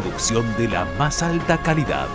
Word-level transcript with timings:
Producción 0.00 0.44
de 0.58 0.68
la 0.68 0.84
más 0.98 1.22
alta 1.22 1.56
calidad. 1.56 2.06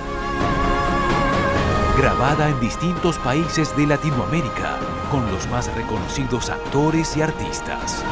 Grabada 1.98 2.50
en 2.50 2.60
distintos 2.60 3.18
países 3.18 3.76
de 3.76 3.88
Latinoamérica 3.88 4.78
con 5.10 5.26
los 5.32 5.50
más 5.50 5.74
reconocidos 5.74 6.52
actores 6.52 7.18
y 7.18 7.24
artistas. 7.24 8.04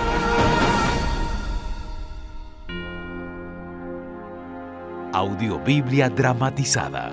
Audiobiblia 5.13 6.09
dramatizada. 6.09 7.11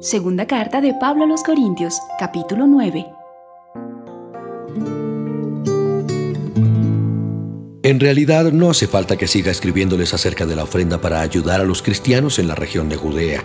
Segunda 0.00 0.46
carta 0.46 0.80
de 0.80 0.94
Pablo 0.94 1.24
a 1.24 1.26
los 1.26 1.42
Corintios, 1.42 2.00
capítulo 2.18 2.66
9. 2.66 3.13
En 7.94 8.00
realidad 8.00 8.50
no 8.50 8.70
hace 8.70 8.88
falta 8.88 9.16
que 9.16 9.28
siga 9.28 9.52
escribiéndoles 9.52 10.14
acerca 10.14 10.46
de 10.46 10.56
la 10.56 10.64
ofrenda 10.64 11.00
para 11.00 11.20
ayudar 11.20 11.60
a 11.60 11.64
los 11.64 11.80
cristianos 11.80 12.40
en 12.40 12.48
la 12.48 12.56
región 12.56 12.88
de 12.88 12.96
Judea. 12.96 13.44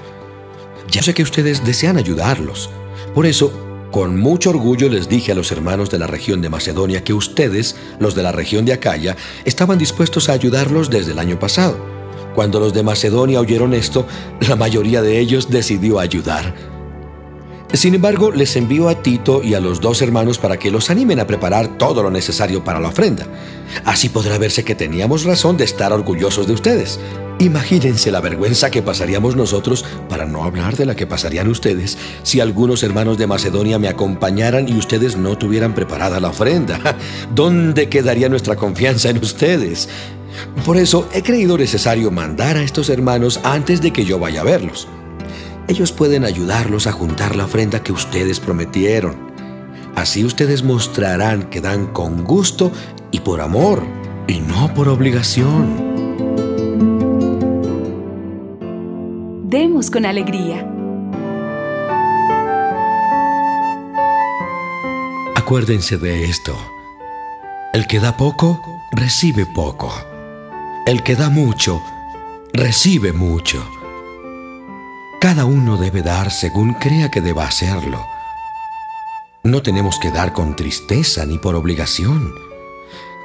Ya 0.89 1.03
sé 1.03 1.13
que 1.13 1.21
ustedes 1.21 1.63
desean 1.63 1.97
ayudarlos. 1.97 2.71
Por 3.13 3.27
eso, 3.27 3.53
con 3.91 4.19
mucho 4.19 4.49
orgullo 4.49 4.89
les 4.89 5.07
dije 5.07 5.33
a 5.33 5.35
los 5.35 5.51
hermanos 5.51 5.91
de 5.91 5.99
la 5.99 6.07
región 6.07 6.41
de 6.41 6.49
Macedonia 6.49 7.03
que 7.03 7.13
ustedes, 7.13 7.75
los 7.99 8.15
de 8.15 8.23
la 8.23 8.31
región 8.31 8.65
de 8.65 8.73
Acaya, 8.73 9.15
estaban 9.45 9.77
dispuestos 9.77 10.29
a 10.29 10.33
ayudarlos 10.33 10.89
desde 10.89 11.11
el 11.11 11.19
año 11.19 11.37
pasado. 11.37 11.77
Cuando 12.33 12.59
los 12.59 12.73
de 12.73 12.81
Macedonia 12.81 13.41
oyeron 13.41 13.75
esto, 13.75 14.07
la 14.47 14.55
mayoría 14.55 15.03
de 15.03 15.19
ellos 15.19 15.51
decidió 15.51 15.99
ayudar. 15.99 16.55
Sin 17.73 17.93
embargo, 17.93 18.31
les 18.31 18.55
envío 18.55 18.89
a 18.89 19.03
Tito 19.03 19.43
y 19.43 19.53
a 19.53 19.59
los 19.59 19.79
dos 19.79 20.01
hermanos 20.01 20.39
para 20.39 20.57
que 20.57 20.71
los 20.71 20.89
animen 20.89 21.19
a 21.19 21.27
preparar 21.27 21.77
todo 21.77 22.01
lo 22.01 22.09
necesario 22.09 22.63
para 22.63 22.79
la 22.79 22.87
ofrenda. 22.89 23.27
Así 23.85 24.09
podrá 24.09 24.39
verse 24.39 24.63
que 24.63 24.73
teníamos 24.73 25.23
razón 25.23 25.55
de 25.55 25.65
estar 25.65 25.93
orgullosos 25.93 26.47
de 26.47 26.53
ustedes. 26.53 26.99
Imagínense 27.37 28.11
la 28.11 28.21
vergüenza 28.21 28.71
que 28.71 28.81
pasaríamos 28.81 29.35
nosotros, 29.35 29.85
para 30.09 30.25
no 30.25 30.43
hablar 30.43 30.75
de 30.75 30.85
la 30.87 30.95
que 30.95 31.05
pasarían 31.05 31.47
ustedes, 31.47 31.97
si 32.23 32.39
algunos 32.39 32.81
hermanos 32.81 33.17
de 33.19 33.27
Macedonia 33.27 33.77
me 33.77 33.87
acompañaran 33.87 34.67
y 34.67 34.75
ustedes 34.75 35.15
no 35.15 35.37
tuvieran 35.37 35.75
preparada 35.75 36.19
la 36.19 36.29
ofrenda. 36.29 36.97
¿Dónde 37.35 37.87
quedaría 37.87 38.29
nuestra 38.29 38.55
confianza 38.55 39.09
en 39.09 39.19
ustedes? 39.19 39.87
Por 40.65 40.75
eso 40.75 41.07
he 41.13 41.21
creído 41.21 41.57
necesario 41.57 42.09
mandar 42.09 42.57
a 42.57 42.63
estos 42.63 42.89
hermanos 42.89 43.39
antes 43.43 43.79
de 43.81 43.93
que 43.93 44.05
yo 44.05 44.17
vaya 44.17 44.41
a 44.41 44.45
verlos. 44.45 44.87
Ellos 45.69 45.91
pueden 45.91 46.25
ayudarlos 46.25 46.87
a 46.87 46.91
juntar 46.91 47.35
la 47.35 47.45
ofrenda 47.45 47.83
que 47.83 47.91
ustedes 47.91 48.39
prometieron. 48.39 49.15
Así 49.95 50.25
ustedes 50.25 50.63
mostrarán 50.63 51.43
que 51.43 51.61
dan 51.61 51.85
con 51.93 52.23
gusto 52.23 52.71
y 53.11 53.19
por 53.19 53.39
amor, 53.39 53.83
y 54.27 54.39
no 54.39 54.73
por 54.73 54.89
obligación. 54.89 55.87
Demos 59.47 59.91
con 59.91 60.07
alegría. 60.07 60.67
Acuérdense 65.35 65.99
de 65.99 66.25
esto. 66.25 66.57
El 67.73 67.85
que 67.85 67.99
da 67.99 68.17
poco, 68.17 68.59
recibe 68.91 69.45
poco. 69.45 69.93
El 70.87 71.03
que 71.03 71.15
da 71.15 71.29
mucho, 71.29 71.79
recibe 72.53 73.13
mucho. 73.13 73.78
Cada 75.39 75.51
uno 75.51 75.77
debe 75.77 76.01
dar 76.01 76.31
según 76.31 76.73
crea 76.73 77.09
que 77.09 77.21
deba 77.21 77.45
hacerlo. 77.45 78.05
No 79.41 79.61
tenemos 79.61 79.97
que 79.97 80.11
dar 80.11 80.33
con 80.33 80.53
tristeza 80.57 81.25
ni 81.25 81.37
por 81.37 81.55
obligación. 81.55 82.33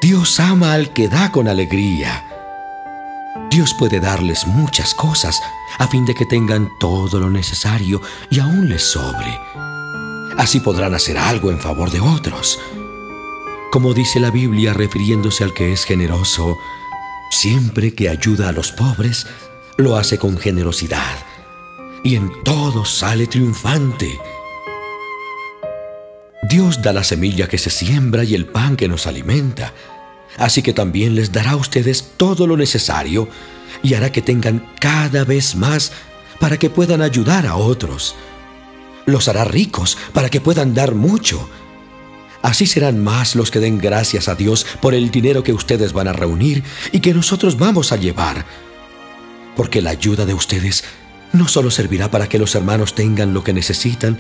Dios 0.01 0.39
ama 0.39 0.75
al 0.75 0.93
que 0.93 1.09
da 1.09 1.33
con 1.33 1.49
alegría. 1.49 2.25
Dios 3.51 3.75
puede 3.77 3.99
darles 3.99 4.47
muchas 4.47 4.95
cosas 4.95 5.43
a 5.81 5.89
fin 5.89 6.07
de 6.07 6.15
que 6.15 6.25
tengan 6.25 6.69
todo 6.79 7.19
lo 7.19 7.31
necesario 7.31 8.01
y 8.31 8.39
aún 8.39 8.69
les 8.69 8.85
sobre. 8.85 9.37
Así 10.39 10.61
podrán 10.61 10.95
hacer 10.95 11.19
algo 11.19 11.51
en 11.51 11.59
favor 11.59 11.91
de 11.91 11.99
otros. 11.99 12.61
Como 13.73 13.93
dice 13.93 14.21
la 14.21 14.31
Biblia 14.31 14.73
refiriéndose 14.73 15.43
al 15.43 15.53
que 15.53 15.73
es 15.73 15.83
generoso, 15.83 16.57
siempre 17.33 17.93
que 17.93 18.09
ayuda 18.09 18.51
a 18.51 18.53
los 18.53 18.71
pobres, 18.71 19.27
lo 19.79 19.97
hace 19.97 20.17
con 20.17 20.39
generosidad 20.39 21.24
y 22.05 22.15
en 22.15 22.31
todo 22.45 22.85
sale 22.85 23.27
triunfante. 23.27 24.21
Dios 26.43 26.83
da 26.83 26.93
la 26.93 27.03
semilla 27.03 27.49
que 27.49 27.59
se 27.59 27.71
siembra 27.71 28.23
y 28.23 28.35
el 28.35 28.45
pan 28.45 28.77
que 28.77 28.87
nos 28.87 29.07
alimenta, 29.07 29.73
así 30.37 30.63
que 30.63 30.75
también 30.75 31.15
les 31.15 31.33
dará 31.33 31.53
a 31.53 31.57
ustedes 31.57 32.13
todo 32.17 32.47
lo 32.47 32.57
necesario 32.57 33.29
y 33.83 33.95
hará 33.95 34.13
que 34.13 34.23
tengan 34.23 34.71
cada 34.79 35.25
vez 35.25 35.57
más 35.57 35.93
para 36.39 36.59
que 36.59 36.69
puedan 36.69 37.01
ayudar 37.01 37.47
a 37.47 37.57
otros. 37.57 38.15
Los 39.07 39.29
hará 39.29 39.45
ricos 39.45 39.97
para 40.13 40.29
que 40.29 40.41
puedan 40.41 40.75
dar 40.75 40.95
mucho. 40.95 41.49
Así 42.43 42.67
serán 42.67 43.03
más 43.03 43.35
los 43.35 43.51
que 43.51 43.61
den 43.61 43.79
gracias 43.79 44.29
a 44.29 44.35
Dios 44.35 44.67
por 44.83 44.93
el 44.93 45.11
dinero 45.11 45.43
que 45.43 45.55
ustedes 45.55 45.95
van 45.95 46.09
a 46.09 46.13
reunir 46.13 46.63
y 46.93 47.01
que 47.01 47.15
nosotros 47.15 47.57
vamos 47.57 47.93
a 47.93 47.97
llevar. 47.97 48.45
Porque 49.57 49.81
la 49.81 49.91
ayuda 49.91 50.27
de 50.27 50.35
ustedes 50.35 50.85
no 51.35 51.49
solo 51.49 51.71
servirá 51.71 52.11
para 52.11 52.29
que 52.29 52.39
los 52.39 52.55
hermanos 52.55 52.95
tengan 52.95 53.35
lo 53.35 53.43
que 53.45 53.53
necesitan, 53.53 54.19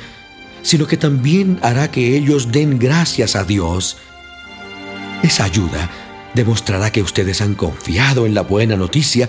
sino 0.62 0.86
que 0.86 0.96
también 0.96 1.58
hará 1.62 1.90
que 1.90 2.16
ellos 2.16 2.50
den 2.50 2.78
gracias 2.78 3.36
a 3.36 3.44
Dios. 3.44 3.96
Esa 5.22 5.44
ayuda 5.44 5.90
demostrará 6.34 6.90
que 6.90 7.02
ustedes 7.02 7.40
han 7.40 7.54
confiado 7.54 8.26
en 8.26 8.34
la 8.34 8.42
buena 8.42 8.76
noticia 8.76 9.28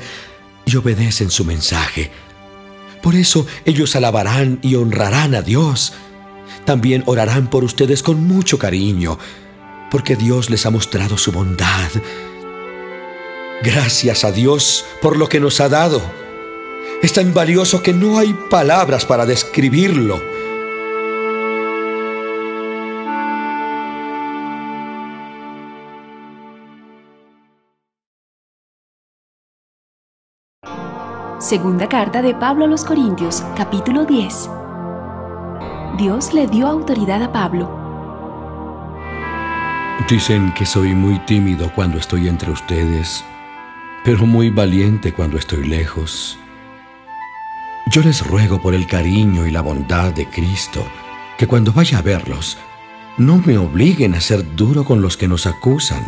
y 0.65 0.75
obedecen 0.75 1.29
su 1.29 1.45
mensaje. 1.45 2.11
Por 3.03 3.15
eso 3.15 3.45
ellos 3.65 3.95
alabarán 3.95 4.59
y 4.63 4.75
honrarán 4.75 5.35
a 5.35 5.43
Dios. 5.43 5.93
También 6.65 7.03
orarán 7.05 7.49
por 7.49 7.63
ustedes 7.63 8.01
con 8.01 8.25
mucho 8.25 8.57
cariño, 8.57 9.19
porque 9.91 10.15
Dios 10.15 10.49
les 10.49 10.65
ha 10.65 10.71
mostrado 10.71 11.17
su 11.17 11.31
bondad. 11.31 11.91
Gracias 13.61 14.23
a 14.23 14.31
Dios 14.31 14.85
por 15.03 15.17
lo 15.17 15.29
que 15.29 15.39
nos 15.39 15.61
ha 15.61 15.69
dado 15.69 16.24
es 17.05 17.13
tan 17.13 17.35
valioso 17.35 17.83
que 17.83 17.93
no 17.93 18.17
hay 18.17 18.33
palabras 18.49 19.05
para 19.05 19.27
describirlo. 19.27 20.19
Segunda 31.39 31.87
carta 31.87 32.23
de 32.23 32.33
Pablo 32.33 32.65
a 32.65 32.67
los 32.67 32.83
Corintios, 32.83 33.43
capítulo 33.55 34.05
10. 34.05 34.49
Dios 35.99 36.33
le 36.33 36.47
dio 36.47 36.65
autoridad 36.65 37.21
a 37.21 37.31
Pablo. 37.31 37.69
Dicen 40.09 40.51
que 40.55 40.65
soy 40.65 40.95
muy 40.95 41.19
tímido 41.19 41.71
cuando 41.75 41.99
estoy 41.99 42.27
entre 42.27 42.49
ustedes, 42.49 43.23
pero 44.03 44.25
muy 44.25 44.49
valiente 44.49 45.13
cuando 45.13 45.37
estoy 45.37 45.65
lejos. 45.67 46.39
Yo 47.87 48.01
les 48.01 48.25
ruego 48.25 48.59
por 48.59 48.73
el 48.73 48.87
cariño 48.87 49.45
y 49.45 49.51
la 49.51 49.61
bondad 49.61 50.11
de 50.11 50.25
Cristo, 50.25 50.83
que 51.37 51.45
cuando 51.45 51.71
vaya 51.71 51.99
a 51.99 52.01
verlos, 52.01 52.57
no 53.17 53.41
me 53.45 53.59
obliguen 53.59 54.15
a 54.15 54.21
ser 54.21 54.55
duro 54.55 54.83
con 54.83 55.01
los 55.01 55.17
que 55.17 55.27
nos 55.27 55.45
acusan. 55.45 56.03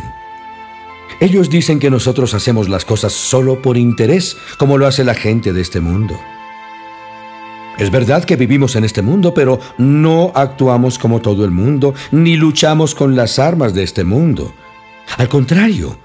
Ellos 1.20 1.50
dicen 1.50 1.78
que 1.78 1.88
nosotros 1.88 2.34
hacemos 2.34 2.68
las 2.68 2.84
cosas 2.84 3.12
solo 3.12 3.62
por 3.62 3.76
interés, 3.76 4.36
como 4.58 4.76
lo 4.76 4.86
hace 4.88 5.04
la 5.04 5.14
gente 5.14 5.52
de 5.52 5.60
este 5.60 5.80
mundo. 5.80 6.18
Es 7.78 7.92
verdad 7.92 8.24
que 8.24 8.34
vivimos 8.34 8.74
en 8.74 8.82
este 8.82 9.02
mundo, 9.02 9.32
pero 9.32 9.60
no 9.78 10.32
actuamos 10.34 10.98
como 10.98 11.20
todo 11.20 11.44
el 11.44 11.52
mundo, 11.52 11.94
ni 12.10 12.36
luchamos 12.36 12.96
con 12.96 13.14
las 13.14 13.38
armas 13.38 13.72
de 13.72 13.84
este 13.84 14.02
mundo. 14.02 14.52
Al 15.16 15.28
contrario, 15.28 15.96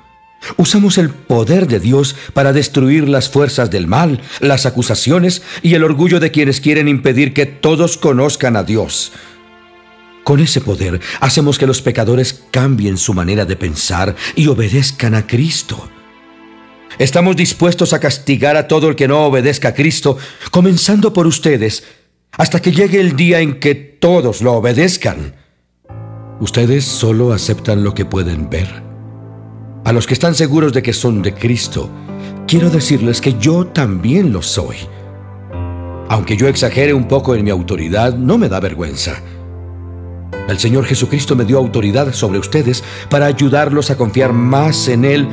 usamos 0.57 0.98
el 0.98 1.10
poder 1.10 1.68
de 1.68 1.80
Dios 1.80 2.16
para 2.34 2.54
destruir 2.54 3.07
las 3.07 3.30
fuerzas 3.30 3.69
del 3.72 3.88
mal, 3.88 4.22
las 4.40 4.66
acusaciones 4.66 5.42
y 5.62 5.74
el 5.75 5.84
orgullo 5.84 6.19
de 6.19 6.31
quienes 6.31 6.62
quieren 6.62 6.88
impedir 6.88 7.34
que 7.34 7.45
todos 7.45 7.98
conozcan 7.98 8.56
a 8.56 8.63
Dios. 8.63 9.12
Con 10.24 10.40
ese 10.40 10.62
poder 10.62 11.01
hacemos 11.19 11.57
que 11.57 11.68
los 11.68 11.81
pecadores 11.81 12.44
cambien 12.51 12.98
su 12.98 13.13
manera 13.13 13.45
de 13.45 13.56
pensar 13.56 14.16
y 14.36 14.48
obedezcan 14.48 15.16
a 15.16 15.28
Cristo. 15.28 15.90
Estamos 17.00 17.36
dispuestos 17.36 17.92
a 17.94 18.00
castigar 18.00 18.56
a 18.56 18.68
todo 18.68 18.88
el 18.88 18.95
que 18.95 19.07
no 19.07 19.25
obedezca 19.25 19.69
a 19.69 19.74
Cristo, 19.74 20.18
comenzando 20.51 21.12
por 21.12 21.28
ustedes, 21.28 21.84
hasta 22.31 22.62
que 22.62 22.72
llegue 22.72 23.01
el 23.01 23.16
día 23.16 23.40
en 23.40 23.60
que 23.60 23.75
todos 23.75 24.42
lo 24.42 24.54
obedezcan. 24.54 25.36
Ustedes 26.40 26.86
solo 26.86 27.34
aceptan 27.34 27.84
lo 27.84 27.94
que 27.94 28.06
pueden 28.06 28.50
ver. 28.50 28.93
A 29.85 29.91
los 29.91 30.07
que 30.07 30.13
están 30.13 30.33
seguros 30.33 30.71
de 30.71 30.81
que 30.81 30.94
son 30.94 31.21
de 31.21 31.33
Cristo, 31.33 31.89
quiero 32.47 32.69
decirles 32.69 33.19
que 33.19 33.38
yo 33.38 33.68
también 33.68 34.31
lo 34.31 34.41
soy. 34.41 34.77
Aunque 36.07 36.38
yo 36.38 36.47
exagere 36.47 36.94
un 36.94 37.06
poco 37.09 37.35
en 37.35 37.44
mi 37.44 37.50
autoridad, 37.50 38.13
no 38.15 38.38
me 38.38 38.47
da 38.47 38.62
vergüenza. 38.62 39.21
El 40.47 40.57
Señor 40.57 40.85
Jesucristo 40.85 41.35
me 41.35 41.44
dio 41.44 41.57
autoridad 41.57 42.13
sobre 42.13 42.39
ustedes 42.39 42.81
para 43.09 43.25
ayudarlos 43.25 43.91
a 43.91 43.97
confiar 43.97 44.31
más 44.31 44.88
en 44.88 45.03
Él 45.03 45.27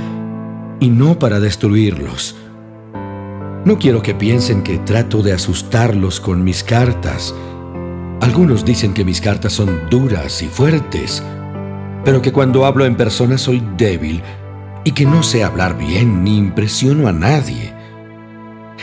y 0.81 0.89
no 0.89 1.17
para 1.17 1.39
destruirlos. 1.39 2.35
No 3.65 3.79
quiero 3.79 4.03
que 4.03 4.15
piensen 4.15 4.65
que 4.65 4.79
trato 4.79 5.23
de 5.23 5.33
asustarlos 5.33 6.19
con 6.19 6.43
mis 6.43 6.65
cartas. 6.65 7.35
Algunos 8.21 8.65
dicen 8.65 8.95
que 8.95 9.05
mis 9.05 9.21
cartas 9.21 9.53
son 9.53 9.89
duras 9.89 10.43
y 10.43 10.49
fuertes, 10.49 11.23
pero 12.05 12.21
que 12.21 12.33
cuando 12.33 12.67
hablo 12.67 12.85
en 12.85 12.97
persona 12.97 13.39
soy 13.39 13.63
débil 13.77 14.23
y 14.85 14.93
que 14.93 15.05
no 15.05 15.23
sé 15.23 15.45
hablar 15.45 15.77
bien 15.77 16.25
ni 16.25 16.39
impresiono 16.39 17.09
a 17.09 17.13
nadie. 17.13 17.75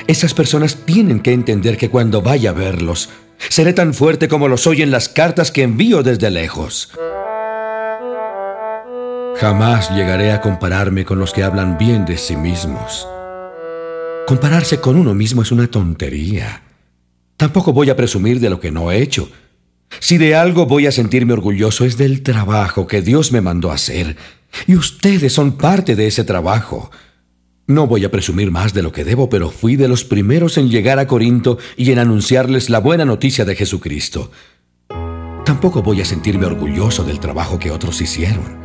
Esas 0.07 0.33
personas 0.33 0.85
tienen 0.85 1.19
que 1.19 1.33
entender 1.33 1.77
que 1.77 1.89
cuando 1.89 2.21
vaya 2.21 2.51
a 2.51 2.53
verlos, 2.53 3.09
Seré 3.49 3.73
tan 3.73 3.93
fuerte 3.93 4.27
como 4.27 4.47
lo 4.47 4.57
soy 4.57 4.81
en 4.81 4.91
las 4.91 5.09
cartas 5.09 5.51
que 5.51 5.63
envío 5.63 6.03
desde 6.03 6.29
lejos. 6.31 6.91
Jamás 9.39 9.91
llegaré 9.95 10.31
a 10.31 10.41
compararme 10.41 11.05
con 11.05 11.19
los 11.19 11.31
que 11.31 11.43
hablan 11.43 11.77
bien 11.77 12.05
de 12.05 12.17
sí 12.17 12.35
mismos. 12.35 13.07
Compararse 14.25 14.81
con 14.81 14.97
uno 14.97 15.13
mismo 15.13 15.43
es 15.43 15.51
una 15.51 15.67
tontería. 15.67 16.63
Tampoco 17.37 17.71
voy 17.71 17.89
a 17.89 17.95
presumir 17.95 18.39
de 18.39 18.49
lo 18.49 18.59
que 18.59 18.71
no 18.71 18.91
he 18.91 19.01
hecho. 19.01 19.29
Si 19.99 20.17
de 20.17 20.35
algo 20.35 20.65
voy 20.65 20.87
a 20.87 20.91
sentirme 20.91 21.33
orgulloso 21.33 21.85
es 21.85 21.97
del 21.97 22.23
trabajo 22.23 22.87
que 22.87 23.01
Dios 23.01 23.31
me 23.31 23.41
mandó 23.41 23.71
a 23.71 23.75
hacer. 23.75 24.17
Y 24.65 24.75
ustedes 24.75 25.33
son 25.33 25.53
parte 25.53 25.95
de 25.95 26.07
ese 26.07 26.23
trabajo. 26.23 26.89
No 27.67 27.85
voy 27.85 28.05
a 28.05 28.11
presumir 28.11 28.49
más 28.49 28.73
de 28.73 28.81
lo 28.81 28.91
que 28.91 29.03
debo, 29.03 29.29
pero 29.29 29.49
fui 29.49 29.75
de 29.75 29.89
los 29.89 30.05
primeros 30.05 30.57
en 30.57 30.69
llegar 30.69 30.99
a 30.99 31.07
Corinto 31.07 31.57
y 31.75 31.91
en 31.91 31.99
anunciarles 31.99 32.69
la 32.69 32.79
buena 32.79 33.03
noticia 33.03 33.43
de 33.43 33.55
Jesucristo. 33.55 34.31
Tampoco 35.45 35.81
voy 35.81 36.01
a 36.01 36.05
sentirme 36.05 36.45
orgulloso 36.45 37.03
del 37.03 37.19
trabajo 37.19 37.59
que 37.59 37.71
otros 37.71 38.01
hicieron. 38.01 38.57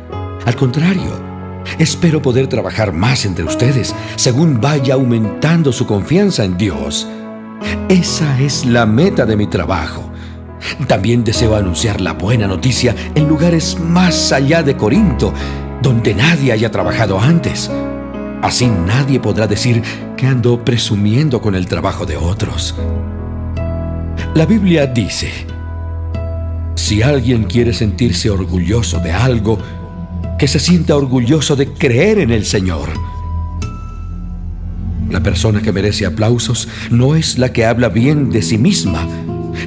Al 0.45 0.55
contrario, 0.55 1.21
espero 1.79 2.21
poder 2.21 2.47
trabajar 2.47 2.93
más 2.93 3.25
entre 3.25 3.45
ustedes 3.45 3.93
según 4.15 4.59
vaya 4.59 4.93
aumentando 4.93 5.71
su 5.71 5.85
confianza 5.85 6.43
en 6.43 6.57
Dios. 6.57 7.07
Esa 7.89 8.39
es 8.41 8.65
la 8.65 8.85
meta 8.85 9.25
de 9.25 9.35
mi 9.35 9.47
trabajo. 9.47 10.11
También 10.87 11.23
deseo 11.23 11.55
anunciar 11.55 12.01
la 12.01 12.13
buena 12.13 12.47
noticia 12.47 12.95
en 13.15 13.27
lugares 13.27 13.77
más 13.79 14.31
allá 14.31 14.63
de 14.63 14.77
Corinto, 14.77 15.33
donde 15.83 16.15
nadie 16.15 16.53
haya 16.53 16.71
trabajado 16.71 17.19
antes. 17.19 17.69
Así 18.41 18.67
nadie 18.67 19.19
podrá 19.19 19.47
decir 19.47 19.83
que 20.17 20.25
ando 20.25 20.63
presumiendo 20.63 21.41
con 21.41 21.55
el 21.55 21.67
trabajo 21.67 22.05
de 22.05 22.17
otros. 22.17 22.73
La 24.33 24.45
Biblia 24.45 24.87
dice, 24.87 25.29
si 26.75 27.03
alguien 27.03 27.43
quiere 27.43 27.73
sentirse 27.73 28.29
orgulloso 28.29 28.99
de 28.99 29.11
algo, 29.11 29.59
que 30.39 30.47
se 30.47 30.59
sienta 30.59 30.95
orgulloso 30.95 31.55
de 31.55 31.67
creer 31.67 32.17
en 32.19 32.31
el 32.31 32.45
Señor. 32.45 32.89
La 35.09 35.21
persona 35.21 35.61
que 35.61 35.71
merece 35.71 36.05
aplausos 36.05 36.67
no 36.89 37.15
es 37.15 37.37
la 37.37 37.53
que 37.53 37.65
habla 37.65 37.89
bien 37.89 38.31
de 38.31 38.41
sí 38.41 38.57
misma, 38.57 39.07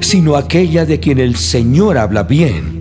sino 0.01 0.35
aquella 0.35 0.85
de 0.85 0.99
quien 0.99 1.19
el 1.19 1.35
Señor 1.35 1.97
habla 1.97 2.23
bien. 2.23 2.76